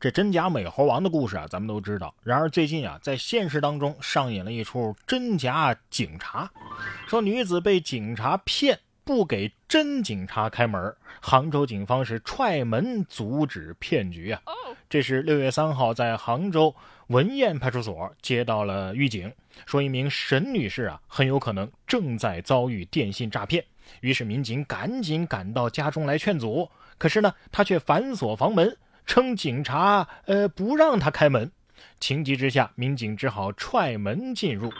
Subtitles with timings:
[0.00, 2.14] 这真假美猴王的故事啊，咱们都知道。
[2.22, 6.48] 然而最近啊，在现实当中上演了一出真假警察，
[7.08, 14.40] 说女子被警察骗，不给真警察开门，杭州警方是踹门阻止骗局啊。
[14.88, 16.72] 这是六月三号在杭州
[17.08, 19.32] 文堰派出所接到了预警，
[19.66, 23.64] 说一名沈女士啊，很有可能正在遭遇电信诈骗。
[24.00, 28.76] 于是民警赶紧赶到家中来劝阻，可是呢，她却反锁房门。
[29.08, 31.50] 称警察呃不让他开门，
[31.98, 34.70] 情急之下，民警只好踹门进入，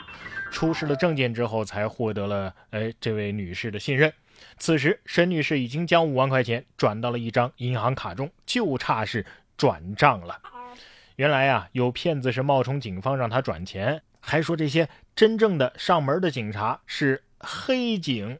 [0.51, 4.13] 出示了证件之后，才获得了哎这位女士的信任。
[4.57, 9.25] 此时，沈女士已经将五万块钱转到了一张银行卡中，就差是
[9.57, 10.39] 转账了。
[11.15, 18.37] 原来呀，有骗子是冒充警方让他转钱，还说这些真正的上门的警察是黑警。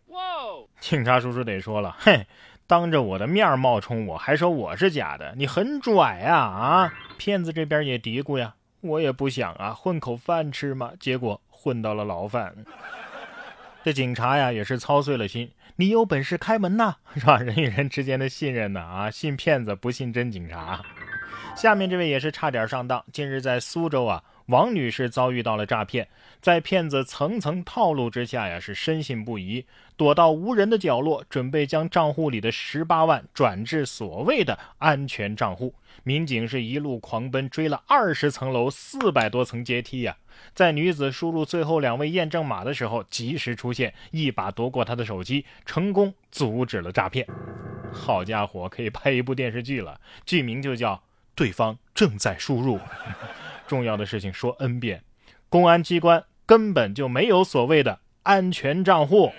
[0.79, 2.27] 警察叔叔得说了，嘿。
[2.69, 6.93] 当着我的面冒充我，还说我是假的，你很拽啊啊！
[7.17, 12.53] 骗子这边也嘀咕呀，我也不想啊，混口饭吃嘛，结果混到了牢饭。
[13.83, 17.39] 这警察呀也是操碎了心，你有本事开门呐，是吧？
[17.39, 20.79] 人与人之间的信任呢啊，信骗子不信真警察。
[21.55, 24.23] 下面这位也是差点上当，近日在苏州啊。
[24.49, 26.07] 王女士遭遇到了诈骗，
[26.41, 29.63] 在骗子层层套路之下呀，是深信不疑，
[29.95, 35.75] 躲到无人的角落，准备将账户里的十八万转至所谓的安全账户。
[36.01, 40.17] 民警是一路狂奔，追了二十层楼、四百多层阶梯呀，
[40.55, 47.27] 在女子输入最后两位验证码的时候，及时出现，一把夺过她的手机，成功阻止了诈骗。
[47.93, 50.95] 好家伙，可以拍一部电视剧了，剧名就叫
[51.35, 52.77] 《对方正在输入》。
[53.69, 55.03] 重要的事情说 n 遍，
[55.47, 59.31] 公安机关根本就没有所谓的安全账户，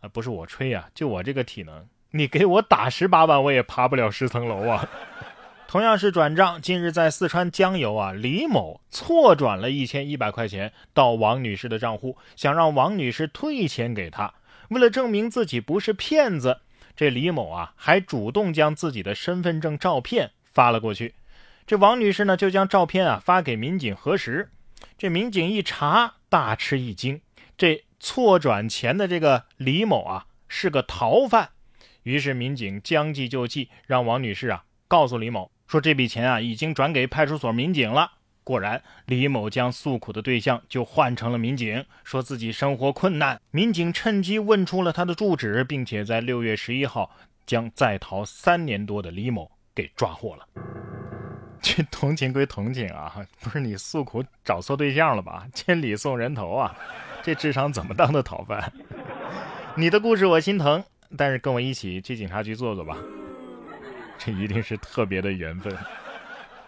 [0.00, 4.88] 啊，不是我吹啊，就我这个体能，你给我打十八万，我也爬不了十层楼啊。
[5.66, 14.32] 同样是转账，近日在四川江油啊，李某错转了一千一百块钱到王女士的账户，想让王女士退钱给他。
[14.68, 16.60] 为了证明自己不是骗子，
[16.94, 21.14] 这李某啊，还主动将自己的身份证照片发了过去。
[21.66, 24.50] 这王女士呢，就将照片啊发给民警核实。
[24.98, 27.22] 这民警一查，大吃一惊，
[27.56, 31.50] 这错转钱的这个李某啊是个逃犯。
[32.02, 38.12] 于是民警将计就计，让王女士啊告诉李某说这笔钱啊已经转给派出所民警了。
[38.44, 43.40] 果然，李某将诉苦的对象就换成了民警，说自己生活困难。
[43.50, 47.10] 民警趁机问出了他的住址，并且在六月十一号
[47.46, 50.46] 将在逃三年多的李某给抓获了。
[51.66, 55.46] 这同情归同情啊，不是你诉苦找错对象了吧？
[55.54, 56.76] 千里送人头啊，
[57.22, 58.70] 这智商怎么当的逃犯？
[59.74, 60.84] 你的故事我心疼，
[61.16, 62.98] 但是跟我一起去警察局坐坐吧，
[64.18, 65.74] 这一定是特别的缘分。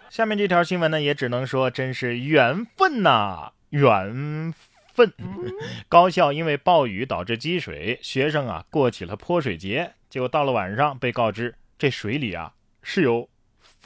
[0.09, 4.55] 下面这条新闻呢，也只能说真是缘分呐，缘
[4.95, 5.13] 分。
[5.91, 13.29] 高校因为暴雨导致积水，学生啊过起了泼水节，结果到了晚上被告知这水里啊是有。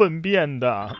[0.01, 0.97] 粪便的。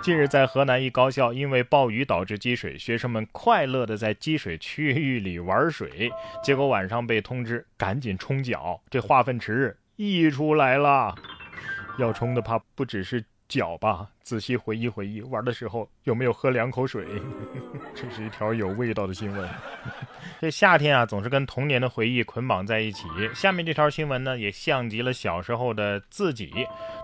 [0.00, 6.12] 近日，在河南一高校，因为暴雨导致积水，学生们快乐的在积水区域里玩水，
[6.44, 11.12] 结果晚上被通知赶紧冲脚，这化粪池溢出来了。
[11.98, 13.24] 要冲的怕不只是。
[13.48, 17.06] 脚吧，仔细回忆回忆，玩的时候有没有喝两口水？
[17.94, 19.48] 这是一条有味道的新闻。
[20.40, 23.06] 这夏天啊，总是跟童年的回忆捆绑在一起。
[23.34, 26.52] 下面这条新闻呢，也像极了小时候的自己，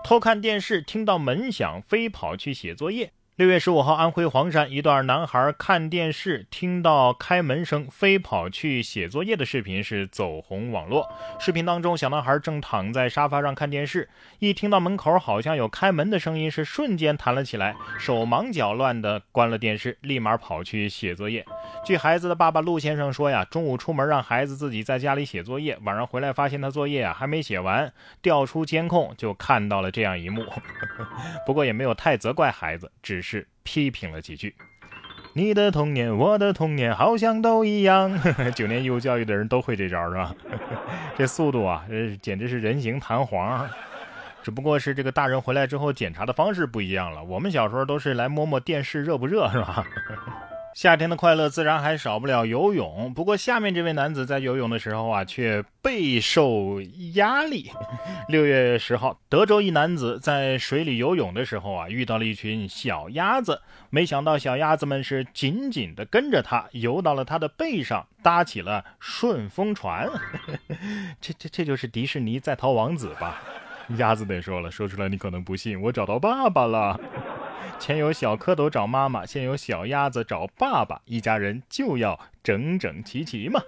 [0.03, 3.11] 偷看电视，听到门响，飞跑去写作业。
[3.35, 11.11] 六月十五号，安徽黄山一段男孩看电视，听到开门声，飞跑去写作业的视频是走红网络。
[11.39, 14.07] 视频当中，小男孩正躺在沙发上看电视，
[14.37, 21.43] 一听到门口好像有开门的声音，是瞬间弹了起来，手忙脚乱地关了电视，立马跑去写作业。
[21.83, 30.45] 据孩子的爸爸陆先生说呀，中午出门让孩子自己在家里写作业，晚上回来发现他作业啊还没写完，调出监控就看到了这样一幕。
[31.47, 33.22] 不过也没有太责怪孩子，只。
[33.23, 34.53] 是批评了几句，
[35.33, 38.19] 你的童年，我的童年，好像都一样。
[38.53, 40.35] 九年义务教育的人都会这招是吧？
[41.17, 43.67] 这速度啊，这简直是人形弹簧。
[44.43, 47.23] 只不过是这个大人回来之后检查的方式不一样了。
[47.23, 49.87] 我们小时候都是来摸摸电视热不热是吧？
[50.73, 56.81] 夏天的快乐自然还少不了游泳，不过下面这位男子在游泳的时候啊，却备受
[57.13, 57.71] 压力。
[58.27, 63.61] 六月十号，德州一男子在水里游泳的时候啊，遇到了一群小鸭子，
[63.91, 70.09] 没想到小鸭子们是紧紧地跟着他，游到了他的背上，搭起了顺风船。
[71.21, 73.41] 这这这就是迪士尼在逃王子吧？
[73.97, 76.99] 鸭子得说了，说出来你可能不信，我找到爸爸了。
[77.79, 83.61] 前有小蝌蚪找妈妈，现有小鸭子找爸爸，一家人就要整整齐齐嘛。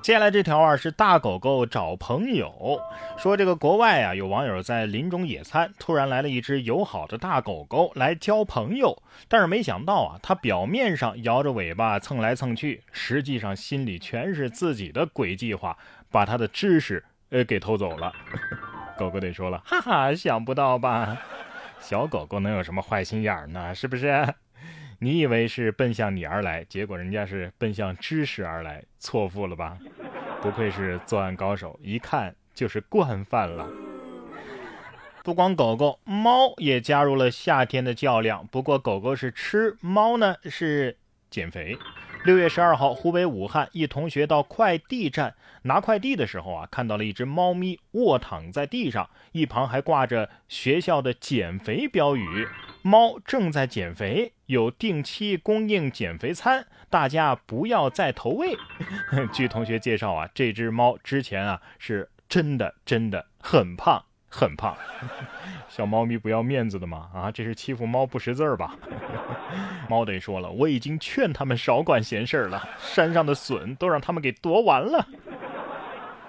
[0.00, 2.80] 接下来这条啊是大狗狗找朋友，
[3.18, 15.76] 说这个国外啊有网友在林中野餐，突然来了一只友好的大狗狗来交朋友，但是没想到啊，它表面上摇着尾巴蹭来蹭去，实际上心里全是自己的鬼计划，
[16.10, 18.12] 把它的知识呃给偷走了。
[18.96, 21.18] 狗狗得说了，哈哈，想不到吧？
[21.80, 23.74] 小狗狗能有什么坏心眼呢？
[23.74, 24.34] 是不是？
[25.00, 29.78] 你以为是奔向你而来，结果人家是奔向知识而来，错付了吧？
[30.42, 33.68] 不愧是作案高手，一看就是惯犯了。
[35.22, 38.46] 不光狗狗，猫也加入了夏天的较量。
[38.48, 40.96] 不过狗狗是吃，猫呢是
[41.30, 41.76] 减肥。
[42.24, 52.46] 六月十二号，湖北武汉一同学到快递站拿快递的时候啊，看到了一只猫咪卧躺在地上，一旁还挂着学校的减肥标语。
[52.82, 58.56] 猫正在减肥，有定期供应减肥餐，大家不要再投喂。
[59.32, 64.04] 据同学介绍啊，这只猫之前啊是真的真的很胖。
[64.28, 64.76] 很胖，
[65.68, 67.08] 小猫咪不要面子的嘛？
[67.14, 68.76] 啊，这是欺负猫不识字儿吧？
[69.88, 75.06] 猫得说了，我已经劝他们少管闲事儿了，山上的笋都让他们给夺完了。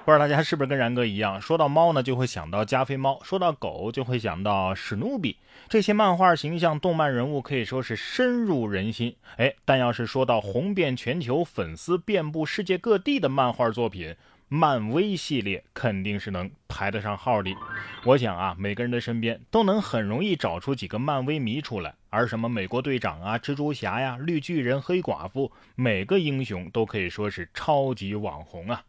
[0.06, 5.38] 不知道大家是不是跟然哥一样，说到猫呢就会想到加菲猫，说到狗就会想到史努比。
[5.68, 9.16] 这些漫画形象、动漫人物可以说是深入人心。
[9.38, 14.16] 哎，但要是说到红遍全球、粉丝遍布世界各地的漫画作品，
[14.51, 17.56] 漫威系列肯定是能排得上号的。
[18.04, 21.94] 我想啊，每个人的身边都能很容易找出几个漫威迷出来。
[22.10, 28.84] 而什么美国队长啊、蜘蛛侠呀、绿巨人、黑寡妇，每个英雄都可以说是超级网红啊。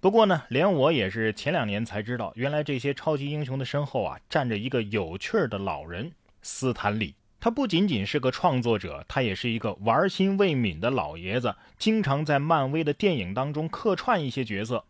[0.00, 6.10] 不过呢，连我也是前两年才知道，原来这些超级英雄的身后啊，站着一个有趣的老人——
[6.42, 7.14] 斯坦李。
[7.38, 14.84] 他不仅仅是个创作者，他也是一个玩心未泯的老爷子，经常在漫威的电影当中客串一些角色。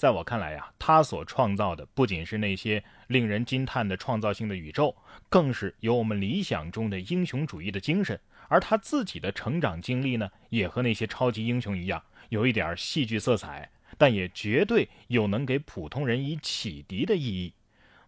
[0.00, 4.96] 在我看来呀，他所创造的不仅是那些令人惊叹的创造性的宇宙，
[5.28, 8.18] 更是有我们理想中的英雄主义的精神。
[8.48, 17.52] 而他自己的成长经历呢，也和那些超级英雄一样，有一点戏剧色彩，但也绝对有能给普通人以启迪的意义。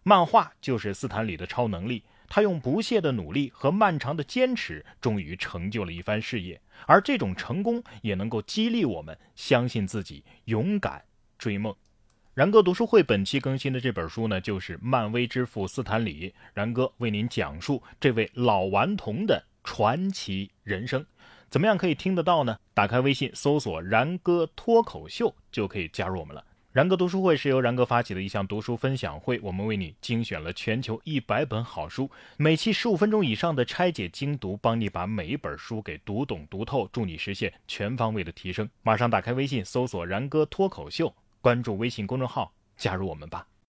[0.01, 6.59] 漫画就是斯坦李的超能力，他用不懈的努力和漫长的坚持，终于成就了一番事业。
[6.87, 11.03] 而这种成功也能够激励我们相信自己，勇敢
[11.37, 11.75] 追梦。
[12.33, 16.33] 然哥读书会本期更新的这本书呢，就是漫威之父斯坦李。
[16.55, 21.05] 然哥为您讲述这位老顽童的传奇人生。
[21.51, 22.57] 怎么样可以听得到呢？
[22.73, 26.43] 打开微信搜索“然哥脱口秀”就可以加入我们了。
[26.71, 38.67] 然哥读书会是由然哥发起的一项读书分享会，我们为你精选了全球一百本好书，每期十五分钟以上的拆解精读，帮你把每一本书给读懂读透，助你实现全方位的提升。
[38.81, 41.13] 马上打开微信搜索“然哥脱口秀”。
[41.43, 43.45] 关注微信公众号，加入我们吧。